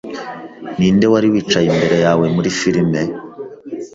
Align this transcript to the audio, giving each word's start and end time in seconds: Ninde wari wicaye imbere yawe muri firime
Ninde 0.77 1.05
wari 1.13 1.27
wicaye 1.33 1.67
imbere 1.73 1.95
yawe 2.05 2.25
muri 2.35 2.49
firime 2.59 3.01